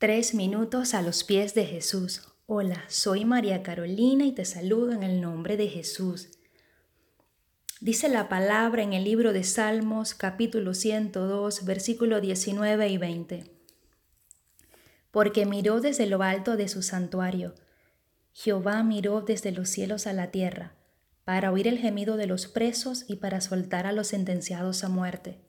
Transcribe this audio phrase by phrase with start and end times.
[0.00, 2.22] Tres minutos a los pies de Jesús.
[2.46, 6.30] Hola, soy María Carolina y te saludo en el nombre de Jesús.
[7.82, 13.44] Dice la palabra en el libro de Salmos capítulo 102 versículo 19 y 20.
[15.10, 17.54] Porque miró desde lo alto de su santuario.
[18.32, 20.76] Jehová miró desde los cielos a la tierra,
[21.26, 25.42] para oír el gemido de los presos y para soltar a los sentenciados a muerte.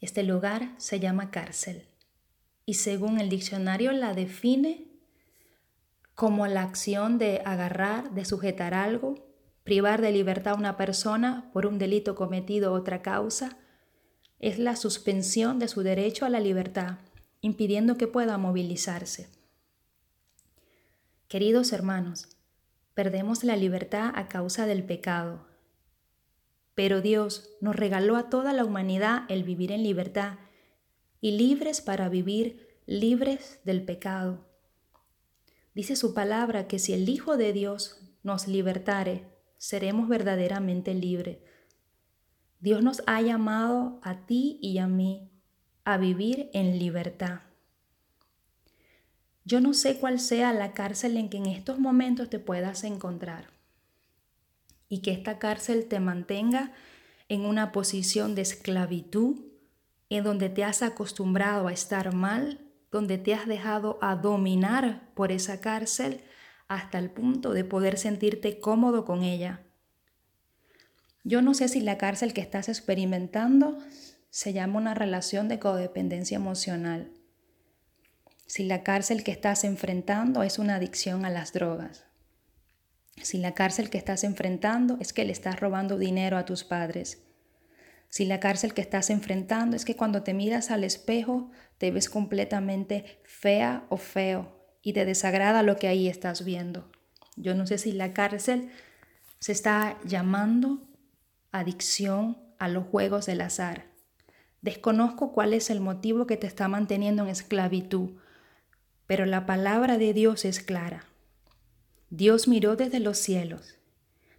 [0.00, 1.86] Este lugar se llama cárcel
[2.66, 4.88] y según el diccionario la define
[6.14, 9.14] como la acción de agarrar, de sujetar algo,
[9.62, 13.56] privar de libertad a una persona por un delito cometido o otra causa,
[14.40, 16.98] es la suspensión de su derecho a la libertad,
[17.40, 19.28] impidiendo que pueda movilizarse.
[21.28, 22.36] Queridos hermanos,
[22.94, 25.46] perdemos la libertad a causa del pecado,
[26.74, 30.38] pero Dios nos regaló a toda la humanidad el vivir en libertad
[31.26, 34.46] y libres para vivir libres del pecado.
[35.74, 39.24] Dice su palabra que si el Hijo de Dios nos libertare,
[39.58, 41.38] seremos verdaderamente libres.
[42.60, 45.28] Dios nos ha llamado a ti y a mí
[45.82, 47.40] a vivir en libertad.
[49.44, 53.50] Yo no sé cuál sea la cárcel en que en estos momentos te puedas encontrar
[54.88, 56.72] y que esta cárcel te mantenga
[57.28, 59.55] en una posición de esclavitud
[60.10, 65.32] en donde te has acostumbrado a estar mal, donde te has dejado a dominar por
[65.32, 66.22] esa cárcel
[66.68, 69.62] hasta el punto de poder sentirte cómodo con ella.
[71.24, 73.78] Yo no sé si la cárcel que estás experimentando
[74.30, 77.10] se llama una relación de codependencia emocional,
[78.46, 82.04] si la cárcel que estás enfrentando es una adicción a las drogas,
[83.20, 87.25] si la cárcel que estás enfrentando es que le estás robando dinero a tus padres,
[88.08, 92.08] si la cárcel que estás enfrentando es que cuando te miras al espejo te ves
[92.08, 96.90] completamente fea o feo y te desagrada lo que ahí estás viendo.
[97.36, 98.70] Yo no sé si la cárcel
[99.38, 100.88] se está llamando
[101.52, 103.86] adicción a los juegos del azar.
[104.62, 108.16] Desconozco cuál es el motivo que te está manteniendo en esclavitud,
[109.06, 111.04] pero la palabra de Dios es clara.
[112.10, 113.76] Dios miró desde los cielos,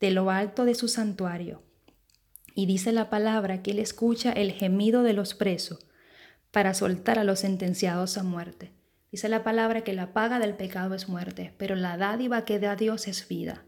[0.00, 1.62] de lo alto de su santuario,
[2.54, 5.86] y dice la palabra que Él escucha el gemido de los presos
[6.50, 8.72] para soltar a los sentenciados a muerte.
[9.10, 12.76] Dice la palabra que la paga del pecado es muerte, pero la dádiva que da
[12.76, 13.64] Dios es vida.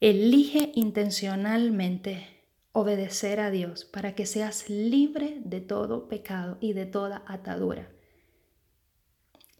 [0.00, 2.40] Elige intencionalmente
[2.72, 7.90] obedecer a Dios para que seas libre de todo pecado y de toda atadura.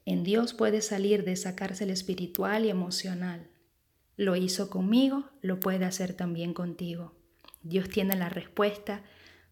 [0.04, 3.48] En Dios puedes salir de esa cárcel espiritual y emocional.
[4.16, 7.19] Lo hizo conmigo, lo puede hacer también contigo.
[7.62, 9.02] Dios tiene la respuesta,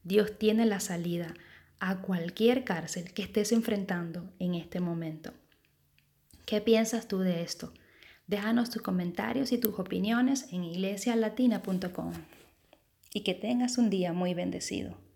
[0.02, 1.34] Dios tiene la salida
[1.80, 5.32] a cualquier cárcel que estés enfrentando en este momento.
[6.46, 7.72] ¿Qué piensas tú de esto?
[8.26, 12.12] Déjanos tus comentarios y tus opiniones en iglesialatina.com
[13.12, 15.07] y que tengas un día muy bendecido.